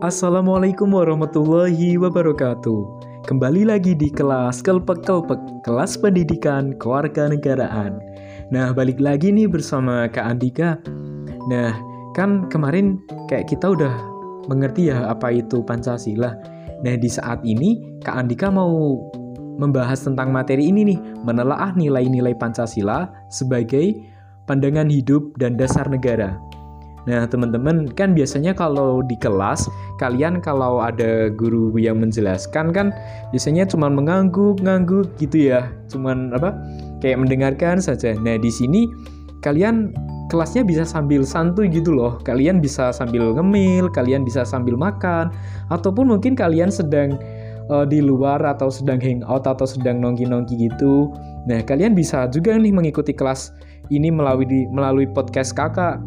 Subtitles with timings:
[0.00, 2.80] Assalamualaikum warahmatullahi wabarakatuh.
[3.28, 8.00] Kembali lagi di kelas Kelpek-Kelpek, kelas pendidikan kewarganegaraan.
[8.48, 10.80] Nah, balik lagi nih bersama Kak Andika.
[11.52, 11.76] Nah,
[12.16, 12.96] kan kemarin
[13.28, 13.92] kayak kita udah
[14.48, 16.32] mengerti ya apa itu Pancasila.
[16.80, 19.04] Nah, di saat ini Kak Andika mau
[19.60, 20.98] membahas tentang materi ini nih,
[21.28, 24.00] menelaah nilai-nilai Pancasila sebagai
[24.48, 26.40] pandangan hidup dan dasar negara.
[27.08, 29.64] Nah, teman-teman, kan biasanya kalau di kelas,
[29.96, 32.92] kalian kalau ada guru yang menjelaskan kan
[33.32, 35.72] biasanya cuma mengangguk-ngangguk gitu ya.
[35.88, 36.52] Cuman apa?
[37.00, 38.12] Kayak mendengarkan saja.
[38.20, 38.84] Nah, di sini
[39.40, 39.96] kalian
[40.28, 42.20] kelasnya bisa sambil santuy gitu loh.
[42.22, 45.32] Kalian bisa sambil ngemil, kalian bisa sambil makan,
[45.72, 47.16] ataupun mungkin kalian sedang
[47.72, 51.10] uh, di luar atau sedang hangout atau sedang nongki-nongki gitu.
[51.48, 53.56] Nah, kalian bisa juga nih mengikuti kelas
[53.90, 55.98] ini melalui melalui podcast kakak.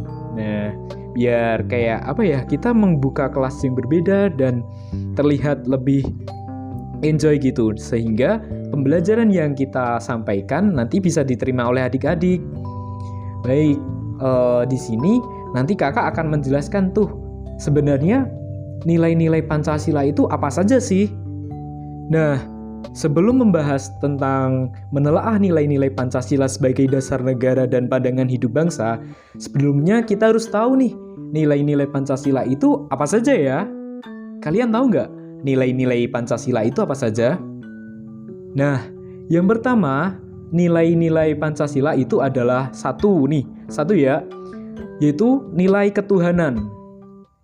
[1.13, 4.65] Biar kayak apa ya, kita membuka kelas yang berbeda dan
[5.13, 6.01] terlihat lebih
[7.05, 8.41] enjoy gitu sehingga
[8.73, 12.41] pembelajaran yang kita sampaikan nanti bisa diterima oleh adik-adik.
[13.45, 13.77] Baik,
[14.23, 15.21] uh, di sini
[15.53, 17.11] nanti kakak akan menjelaskan tuh
[17.61, 18.25] sebenarnya
[18.87, 21.11] nilai-nilai Pancasila itu apa saja sih?
[22.09, 22.53] Nah,
[22.93, 29.01] Sebelum membahas tentang menelaah nilai-nilai Pancasila sebagai dasar negara dan pandangan hidup bangsa,
[29.41, 30.93] sebelumnya kita harus tahu nih,
[31.33, 33.59] nilai-nilai Pancasila itu apa saja ya?
[34.45, 35.09] Kalian tahu nggak
[35.41, 37.41] nilai-nilai Pancasila itu apa saja?
[38.53, 38.85] Nah,
[39.33, 40.21] yang pertama,
[40.53, 44.21] nilai-nilai Pancasila itu adalah satu nih, satu ya,
[45.01, 46.69] yaitu nilai ketuhanan.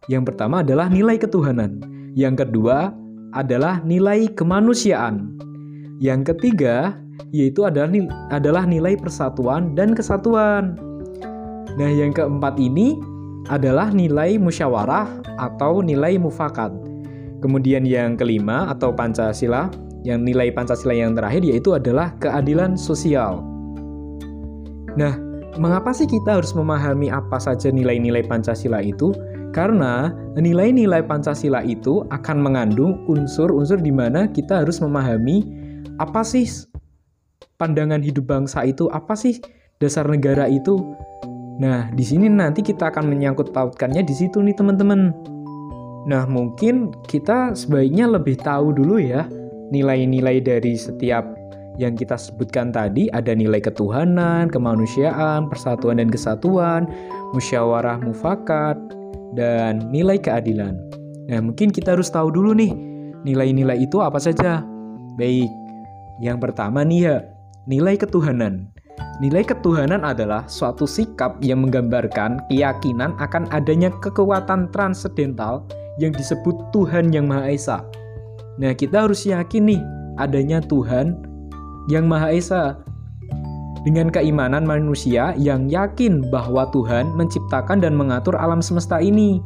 [0.05, 1.81] Yang pertama adalah nilai ketuhanan.
[2.13, 2.93] Yang kedua
[3.33, 5.37] adalah nilai kemanusiaan.
[5.97, 6.93] Yang ketiga
[7.29, 7.91] yaitu adalah
[8.33, 10.77] adalah nilai persatuan dan kesatuan.
[11.77, 12.97] Nah, yang keempat ini
[13.49, 16.69] adalah nilai musyawarah atau nilai mufakat.
[17.41, 19.73] Kemudian yang kelima atau Pancasila,
[20.05, 23.43] yang nilai Pancasila yang terakhir yaitu adalah keadilan sosial.
[24.95, 25.15] Nah,
[25.59, 29.11] mengapa sih kita harus memahami apa saja nilai-nilai Pancasila itu?
[29.49, 35.41] Karena nilai-nilai Pancasila itu akan mengandung unsur-unsur di mana kita harus memahami
[35.97, 36.45] apa sih
[37.57, 39.41] pandangan hidup bangsa itu, apa sih
[39.81, 40.79] dasar negara itu.
[41.59, 45.11] Nah, di sini nanti kita akan menyangkut pautkannya di situ nih teman-teman.
[46.07, 49.27] Nah, mungkin kita sebaiknya lebih tahu dulu ya
[49.69, 51.27] nilai-nilai dari setiap
[51.79, 56.87] yang kita sebutkan tadi ada nilai ketuhanan, kemanusiaan, persatuan dan kesatuan,
[57.35, 58.75] musyawarah mufakat,
[59.35, 60.75] dan nilai keadilan.
[61.27, 62.71] Nah, mungkin kita harus tahu dulu nih,
[63.23, 64.63] nilai-nilai itu apa saja.
[65.15, 65.51] Baik,
[66.23, 67.17] yang pertama nih ya,
[67.67, 68.71] nilai ketuhanan.
[69.19, 75.67] Nilai ketuhanan adalah suatu sikap yang menggambarkan keyakinan akan adanya kekuatan transendental
[75.99, 77.77] yang disebut Tuhan Yang Maha Esa.
[78.55, 79.81] Nah, kita harus yakin nih
[80.15, 81.19] adanya Tuhan
[81.91, 82.63] Yang Maha Esa
[83.83, 89.39] dengan keimanan manusia yang yakin bahwa Tuhan menciptakan dan mengatur alam semesta ini.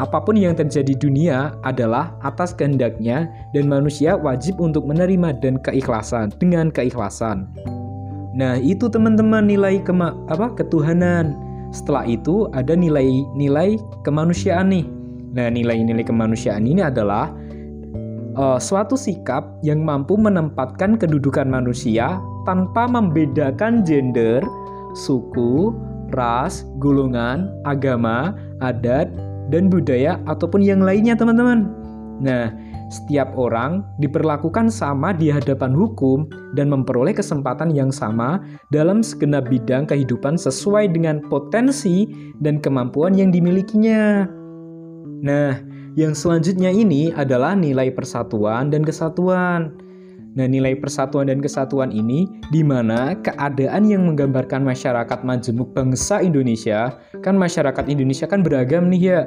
[0.00, 5.60] Apa pun yang terjadi di dunia adalah atas kehendaknya dan manusia wajib untuk menerima dan
[5.60, 7.52] keikhlasan dengan keikhlasan.
[8.30, 11.34] Nah, itu teman-teman nilai kema apa ketuhanan.
[11.70, 14.86] Setelah itu ada nilai-nilai kemanusiaan nih.
[15.34, 17.30] Nah, nilai-nilai kemanusiaan ini adalah
[18.34, 24.42] uh, suatu sikap yang mampu menempatkan kedudukan manusia tanpa membedakan gender,
[24.94, 25.74] suku,
[26.14, 29.10] ras, golongan, agama, adat,
[29.50, 31.70] dan budaya ataupun yang lainnya teman-teman.
[32.22, 32.50] Nah,
[32.90, 36.26] setiap orang diperlakukan sama di hadapan hukum
[36.58, 38.42] dan memperoleh kesempatan yang sama
[38.74, 42.10] dalam segenap bidang kehidupan sesuai dengan potensi
[42.42, 44.26] dan kemampuan yang dimilikinya.
[45.22, 45.54] Nah,
[45.94, 49.89] yang selanjutnya ini adalah nilai persatuan dan kesatuan.
[50.38, 56.94] Nah, nilai persatuan dan kesatuan ini di mana keadaan yang menggambarkan masyarakat majemuk bangsa Indonesia,
[57.26, 59.20] kan masyarakat Indonesia kan beragam nih ya.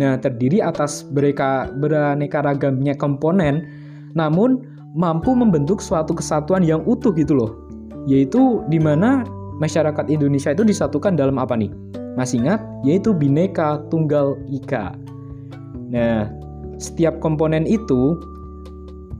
[0.00, 3.68] Nah, terdiri atas mereka beraneka ragamnya komponen,
[4.16, 4.64] namun
[4.96, 7.52] mampu membentuk suatu kesatuan yang utuh gitu loh.
[8.08, 9.28] Yaitu di mana
[9.60, 11.68] masyarakat Indonesia itu disatukan dalam apa nih?
[12.16, 12.64] Masih ingat?
[12.80, 14.96] Yaitu bineka tunggal ika.
[15.92, 16.32] Nah,
[16.80, 18.16] setiap komponen itu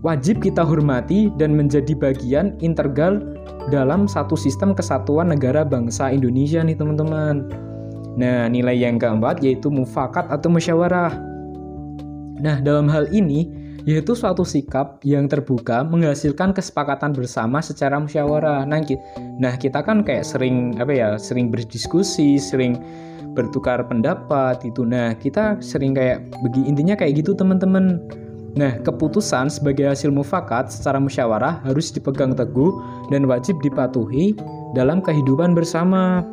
[0.05, 3.21] wajib kita hormati dan menjadi bagian integral
[3.73, 7.49] dalam satu sistem kesatuan negara bangsa Indonesia nih teman-teman.
[8.17, 11.13] Nah, nilai yang keempat yaitu mufakat atau musyawarah.
[12.41, 13.49] Nah, dalam hal ini
[13.87, 18.67] yaitu suatu sikap yang terbuka menghasilkan kesepakatan bersama secara musyawarah.
[18.67, 18.99] Nah, kita,
[19.39, 22.75] nah kita kan kayak sering apa ya, sering berdiskusi, sering
[23.37, 24.83] bertukar pendapat itu.
[24.83, 28.03] Nah, kita sering kayak begi intinya kayak gitu teman-teman.
[28.57, 32.73] Nah, keputusan sebagai hasil mufakat secara musyawarah harus dipegang teguh
[33.13, 34.33] dan wajib dipatuhi
[34.73, 36.25] dalam kehidupan bersama.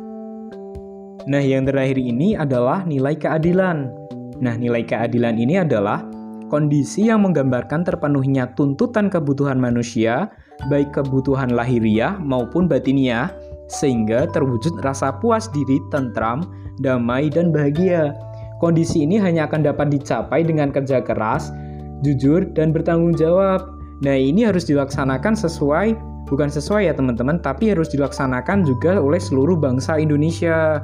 [1.28, 3.92] Nah, yang terakhir ini adalah nilai keadilan.
[4.40, 6.00] Nah, nilai keadilan ini adalah
[6.48, 10.32] kondisi yang menggambarkan terpenuhinya tuntutan kebutuhan manusia,
[10.72, 13.28] baik kebutuhan lahiriah maupun batiniah,
[13.68, 16.44] sehingga terwujud rasa puas diri, tentram,
[16.80, 18.16] damai, dan bahagia.
[18.64, 21.52] Kondisi ini hanya akan dapat dicapai dengan kerja keras,
[22.02, 23.70] jujur, dan bertanggung jawab.
[24.02, 25.94] Nah, ini harus dilaksanakan sesuai,
[26.26, 30.82] bukan sesuai ya teman-teman, tapi harus dilaksanakan juga oleh seluruh bangsa Indonesia.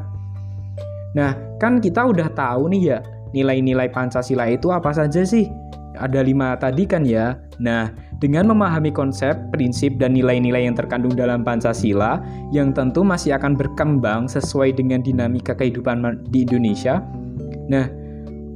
[1.19, 2.99] Nah, kan kita udah tahu nih ya,
[3.35, 5.51] nilai-nilai Pancasila itu apa saja sih?
[5.99, 7.35] Ada lima tadi kan ya.
[7.59, 7.91] Nah,
[8.23, 12.21] dengan memahami konsep, prinsip, dan nilai-nilai yang terkandung dalam Pancasila,
[12.55, 17.03] yang tentu masih akan berkembang sesuai dengan dinamika kehidupan di Indonesia.
[17.69, 17.89] Nah,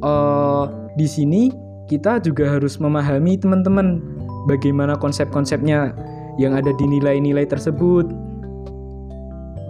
[0.05, 1.49] uh, di sini
[1.89, 4.01] kita juga harus memahami teman-teman
[4.49, 5.93] bagaimana konsep-konsepnya
[6.41, 8.09] yang ada di nilai-nilai tersebut.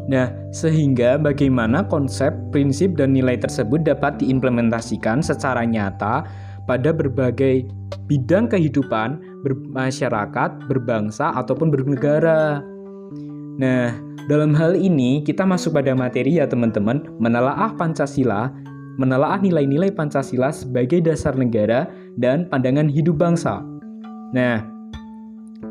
[0.05, 6.29] Nah, sehingga bagaimana konsep, prinsip, dan nilai tersebut dapat diimplementasikan secara nyata
[6.69, 7.65] pada berbagai
[8.05, 12.61] bidang kehidupan bermasyarakat, berbangsa, ataupun bernegara.
[13.57, 13.97] Nah,
[14.29, 18.53] dalam hal ini kita masuk pada materi ya teman-teman, menelaah Pancasila
[18.95, 23.63] menelaah nilai-nilai Pancasila sebagai dasar negara dan pandangan hidup bangsa.
[24.35, 24.63] Nah,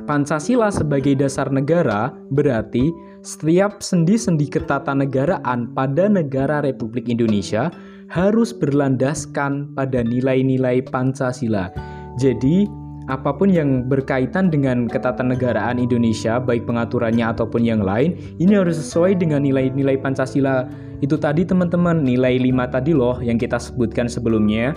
[0.04, 2.92] Pancasila sebagai dasar negara berarti
[3.24, 7.72] setiap sendi-sendi ketatanegaraan pada negara Republik Indonesia
[8.12, 11.72] harus berlandaskan pada nilai-nilai Pancasila.
[12.19, 12.68] Jadi,
[13.07, 19.19] apa pun yang berkaitan dengan ketatanegaraan Indonesia, baik pengaturannya ataupun yang lain, ini harus sesuai
[19.19, 20.68] dengan nilai-nilai Pancasila.
[21.00, 24.72] Itu tadi teman-teman, nilai 5 tadi loh yang kita sebutkan sebelumnya.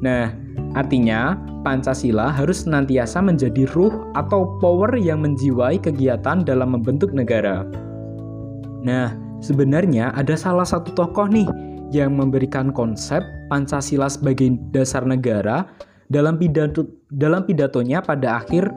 [0.00, 0.41] Nah,
[0.74, 7.62] artinya Pancasila harus senantiasa menjadi ruh atau power yang menjiwai kegiatan dalam membentuk negara.
[8.82, 11.46] Nah, sebenarnya ada salah satu tokoh nih
[11.94, 13.22] yang memberikan konsep
[13.52, 15.68] Pancasila sebagai dasar negara
[16.08, 18.68] dalam pidato dalam pidatonya pada akhir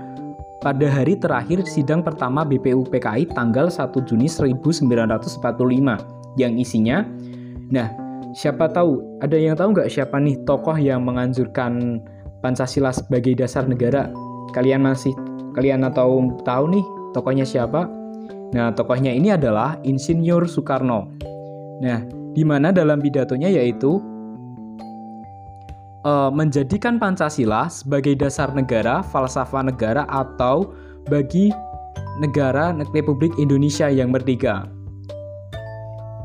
[0.63, 5.43] pada hari terakhir sidang pertama BPUPKI tanggal 1 Juni 1945
[6.39, 7.03] yang isinya
[7.71, 8.04] nah
[8.35, 9.23] siapa tahu?
[9.23, 12.03] Ada yang tahu nggak siapa nih tokoh yang menganjurkan
[12.43, 14.11] Pancasila sebagai dasar negara?
[14.51, 15.15] Kalian masih
[15.55, 16.85] kalian atau tahu nih
[17.15, 17.87] tokohnya siapa?
[18.51, 21.15] Nah tokohnya ini adalah Insinyur Soekarno.
[21.79, 22.03] Nah
[22.35, 24.03] di mana dalam pidatonya yaitu
[26.03, 30.75] uh, menjadikan Pancasila sebagai dasar negara, falsafah negara atau
[31.07, 31.55] bagi
[32.19, 34.67] negara Republik Indonesia yang merdeka.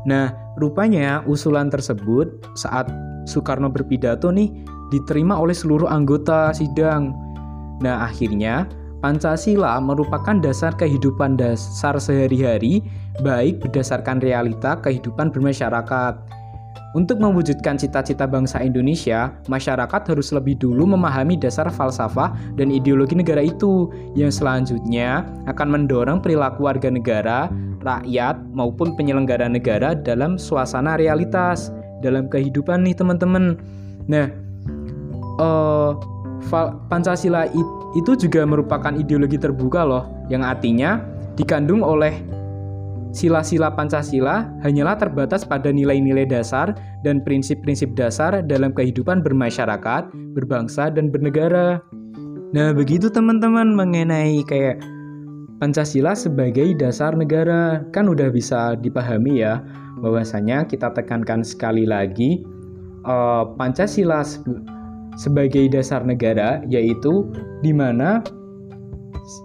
[0.07, 2.27] Nah, rupanya usulan tersebut
[2.57, 2.89] saat
[3.29, 4.49] Soekarno berpidato nih
[4.91, 7.13] diterima oleh seluruh anggota sidang.
[7.79, 8.67] Nah, akhirnya
[9.01, 12.85] Pancasila merupakan dasar kehidupan dasar sehari-hari,
[13.25, 16.40] baik berdasarkan realita kehidupan bermasyarakat
[16.91, 23.39] untuk mewujudkan cita-cita bangsa Indonesia, masyarakat harus lebih dulu memahami dasar falsafah dan ideologi negara
[23.39, 27.47] itu, yang selanjutnya akan mendorong perilaku warga negara,
[27.79, 31.71] rakyat, maupun penyelenggara negara dalam suasana realitas,
[32.03, 33.55] dalam kehidupan nih teman-teman.
[34.11, 34.27] Nah,
[35.39, 35.95] uh,
[36.91, 37.47] Pancasila
[37.95, 40.99] itu juga merupakan ideologi terbuka loh, yang artinya
[41.39, 42.19] dikandung oleh
[43.11, 46.71] Sila-sila Pancasila hanyalah terbatas pada nilai-nilai dasar
[47.03, 51.83] dan prinsip-prinsip dasar dalam kehidupan bermasyarakat, berbangsa, dan bernegara.
[52.55, 54.79] Nah, begitu teman-teman mengenai kayak
[55.59, 57.83] Pancasila sebagai dasar negara.
[57.91, 59.59] Kan udah bisa dipahami ya
[60.01, 62.41] bahwasanya kita tekankan sekali lagi
[63.05, 64.25] uh, Pancasila
[65.19, 67.29] sebagai dasar negara yaitu
[67.61, 68.25] di mana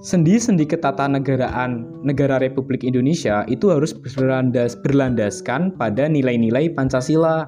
[0.02, 7.47] sendi-sendi ketatanegaraan negara Republik Indonesia itu harus berlandas, berlandaskan pada nilai-nilai Pancasila.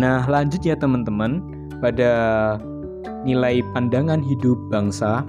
[0.00, 1.44] Nah, lanjut ya teman-teman
[1.84, 2.12] pada
[3.28, 5.20] nilai pandangan hidup bangsa.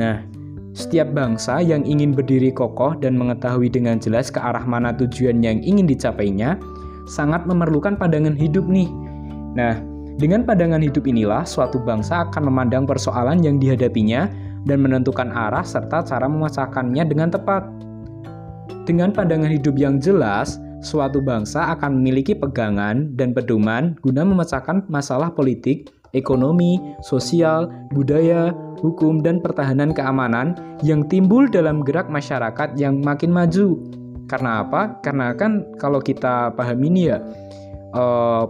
[0.00, 0.24] Nah,
[0.72, 5.60] setiap bangsa yang ingin berdiri kokoh dan mengetahui dengan jelas ke arah mana tujuan yang
[5.60, 6.56] ingin dicapainya
[7.04, 8.88] sangat memerlukan pandangan hidup nih.
[9.58, 9.76] Nah,
[10.16, 16.04] dengan pandangan hidup inilah suatu bangsa akan memandang persoalan yang dihadapinya dan menentukan arah serta
[16.04, 17.64] cara memecahkannya dengan tepat.
[18.84, 25.32] Dengan pandangan hidup yang jelas, suatu bangsa akan memiliki pegangan dan pedoman guna memecahkan masalah
[25.32, 33.32] politik, ekonomi, sosial, budaya, hukum, dan pertahanan keamanan yang timbul dalam gerak masyarakat yang makin
[33.32, 33.76] maju.
[34.28, 35.00] Karena apa?
[35.00, 37.18] Karena kan kalau kita paham ini ya,
[37.96, 38.44] uh,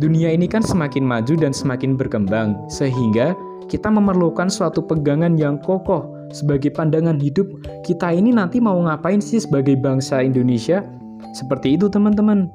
[0.00, 3.36] dunia ini kan semakin maju dan semakin berkembang, sehingga
[3.68, 7.46] kita memerlukan suatu pegangan yang kokoh sebagai pandangan hidup
[7.84, 10.82] kita ini nanti mau ngapain sih sebagai bangsa Indonesia?
[11.36, 12.50] Seperti itu teman-teman.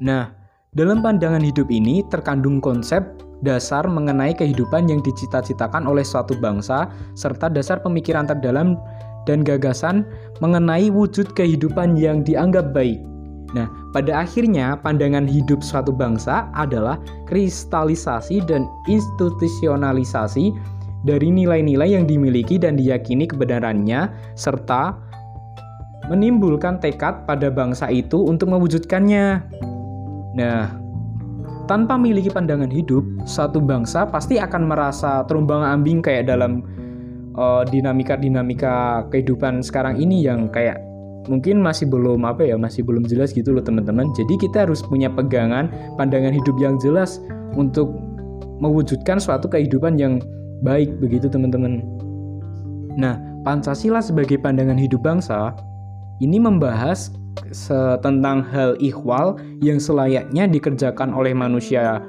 [0.00, 0.32] Nah,
[0.76, 3.02] dalam pandangan hidup ini terkandung konsep
[3.44, 8.76] dasar mengenai kehidupan yang dicita-citakan oleh suatu bangsa serta dasar pemikiran terdalam
[9.24, 10.06] dan gagasan
[10.40, 13.02] mengenai wujud kehidupan yang dianggap baik.
[13.56, 20.52] Nah, pada akhirnya pandangan hidup suatu bangsa adalah kristalisasi dan institusionalisasi
[21.08, 24.92] dari nilai-nilai yang dimiliki dan diyakini kebenarannya, serta
[26.12, 29.40] menimbulkan tekad pada bangsa itu untuk mewujudkannya.
[30.36, 30.68] Nah,
[31.64, 36.60] tanpa memiliki pandangan hidup, satu bangsa pasti akan merasa terumbang-ambing kayak dalam
[37.34, 40.85] uh, dinamika-dinamika kehidupan sekarang ini yang kayak
[41.26, 45.10] mungkin masih belum apa ya masih belum jelas gitu loh teman-teman jadi kita harus punya
[45.10, 47.18] pegangan pandangan hidup yang jelas
[47.58, 47.94] untuk
[48.60, 50.20] mewujudkan suatu kehidupan yang
[50.64, 51.84] baik begitu teman-teman.
[52.96, 55.52] Nah, Pancasila sebagai pandangan hidup bangsa
[56.24, 57.12] ini membahas
[58.00, 62.00] tentang hal ikhwal yang selayaknya dikerjakan oleh manusia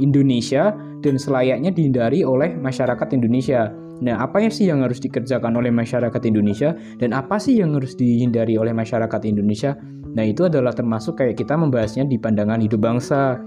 [0.00, 0.72] Indonesia
[1.04, 3.68] dan selayaknya dihindari oleh masyarakat Indonesia.
[4.00, 8.56] Nah, apa sih yang harus dikerjakan oleh masyarakat Indonesia dan apa sih yang harus dihindari
[8.56, 9.76] oleh masyarakat Indonesia?
[10.16, 13.38] Nah, itu adalah termasuk kayak kita membahasnya di pandangan hidup bangsa.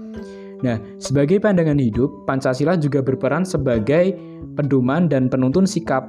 [0.62, 4.14] Nah, sebagai pandangan hidup, Pancasila juga berperan sebagai
[4.54, 6.06] pedoman dan penuntun sikap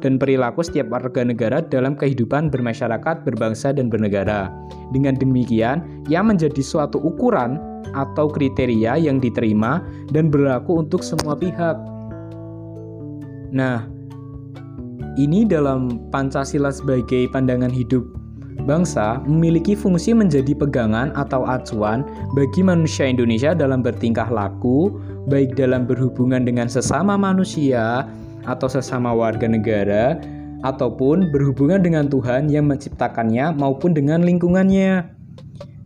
[0.00, 4.48] dan perilaku setiap warga negara dalam kehidupan bermasyarakat, berbangsa, dan bernegara.
[4.94, 7.60] Dengan demikian, ia menjadi suatu ukuran
[7.92, 11.89] atau kriteria yang diterima dan berlaku untuk semua pihak.
[13.50, 13.86] Nah,
[15.18, 18.06] ini dalam Pancasila sebagai pandangan hidup
[18.64, 24.94] bangsa memiliki fungsi menjadi pegangan atau acuan bagi manusia Indonesia dalam bertingkah laku,
[25.26, 28.06] baik dalam berhubungan dengan sesama manusia
[28.46, 30.20] atau sesama warga negara,
[30.62, 35.08] ataupun berhubungan dengan Tuhan yang menciptakannya maupun dengan lingkungannya.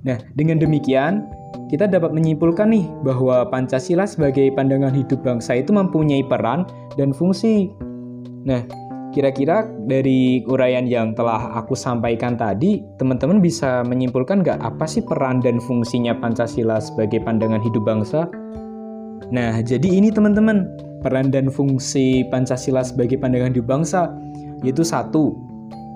[0.04, 1.24] Nah, dengan demikian,
[1.72, 7.72] kita dapat menyimpulkan nih bahwa Pancasila sebagai pandangan hidup bangsa itu mempunyai peran dan fungsi.
[8.44, 8.60] Nah,
[9.14, 15.38] Kira-kira dari uraian yang telah aku sampaikan tadi, teman-teman bisa menyimpulkan nggak apa sih peran
[15.38, 18.26] dan fungsinya Pancasila sebagai pandangan hidup bangsa?
[19.30, 20.66] Nah, jadi ini teman-teman,
[20.98, 24.10] peran dan fungsi Pancasila sebagai pandangan hidup bangsa,
[24.66, 25.38] yaitu satu,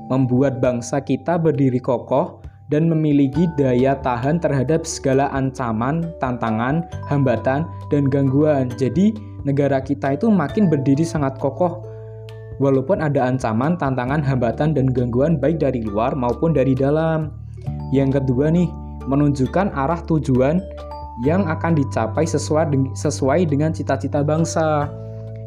[0.07, 8.05] membuat bangsa kita berdiri kokoh dan memiliki daya tahan terhadap segala ancaman, tantangan, hambatan, dan
[8.09, 8.69] gangguan.
[8.77, 9.17] Jadi,
[9.49, 11.89] negara kita itu makin berdiri sangat kokoh
[12.61, 17.33] walaupun ada ancaman, tantangan, hambatan, dan gangguan baik dari luar maupun dari dalam.
[17.95, 18.69] Yang kedua nih,
[19.09, 20.61] menunjukkan arah tujuan
[21.25, 24.87] yang akan dicapai sesuai, dengan cita-cita bangsa.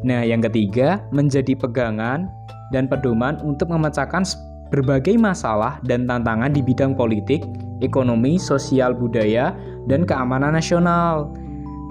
[0.01, 2.27] Nah, yang ketiga, menjadi pegangan
[2.73, 4.25] dan pedoman untuk memecahkan
[4.71, 7.43] berbagai masalah dan tantangan di bidang politik,
[7.83, 9.51] ekonomi, sosial, budaya,
[9.91, 11.29] dan keamanan nasional.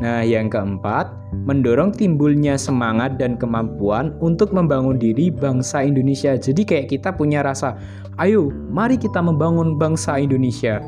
[0.01, 1.13] Nah, yang keempat,
[1.45, 6.41] mendorong timbulnya semangat dan kemampuan untuk membangun diri bangsa Indonesia.
[6.41, 7.77] Jadi kayak kita punya rasa,
[8.17, 10.81] ayo mari kita membangun bangsa Indonesia.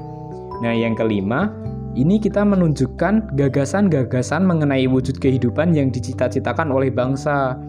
[0.65, 1.53] Nah, yang kelima,
[1.93, 7.61] ini kita menunjukkan gagasan-gagasan mengenai wujud kehidupan yang dicita-citakan oleh bangsa.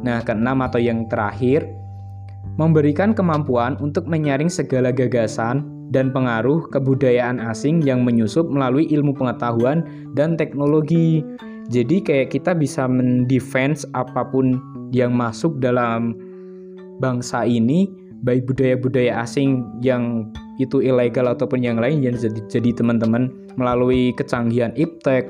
[0.00, 1.68] Nah, keenam atau yang terakhir,
[2.56, 9.86] memberikan kemampuan untuk menyaring segala gagasan, dan pengaruh kebudayaan asing yang menyusup melalui ilmu pengetahuan
[10.18, 11.22] dan teknologi.
[11.70, 14.58] Jadi kayak kita bisa mendefense apa pun
[14.94, 16.14] yang masuk dalam
[17.02, 17.90] bangsa ini,
[18.22, 23.28] baik budaya-budaya asing yang itu ilegal ataupun yang lain yang jadi jadi teman-teman
[23.60, 25.28] melalui kecanggihan iptek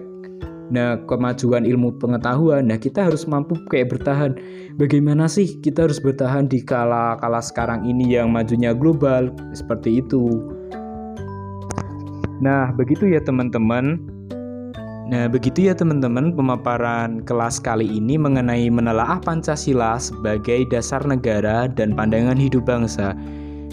[0.66, 4.34] Nah, kemajuan ilmu pengetahuan, nah kita harus mampu kayak bertahan.
[4.74, 10.42] Bagaimana sih kita harus bertahan di kala-kala sekarang ini yang majunya global seperti itu.
[12.42, 14.02] Nah, begitu ya teman-teman.
[15.06, 21.94] Nah, begitu ya teman-teman pemaparan kelas kali ini mengenai menelaah Pancasila sebagai dasar negara dan
[21.94, 23.14] pandangan hidup bangsa.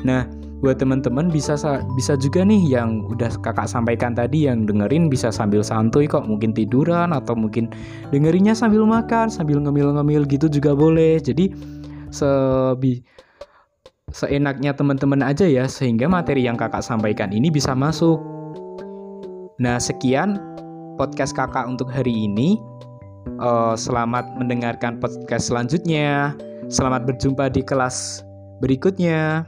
[0.05, 0.29] Nah,
[0.63, 1.59] buat teman-teman bisa
[1.99, 6.55] bisa juga nih yang udah kakak sampaikan tadi yang dengerin bisa sambil santuy kok mungkin
[6.55, 7.67] tiduran atau mungkin
[8.15, 11.51] dengerinnya sambil makan sambil ngemil-ngemil gitu juga boleh jadi
[12.15, 13.03] sebi
[14.15, 18.23] seenaknya teman-teman aja ya sehingga materi yang kakak sampaikan ini bisa masuk
[19.59, 20.39] nah sekian
[20.95, 22.61] podcast kakak untuk hari ini.
[23.39, 26.35] Uh, selamat mendengarkan podcast selanjutnya.
[26.69, 28.21] Selamat berjumpa di kelas
[28.61, 29.47] berikutnya.